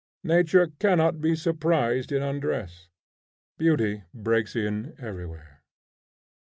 [0.23, 2.89] Nature cannot be surprised in undress.
[3.59, 5.61] Beauty breaks in everywhere.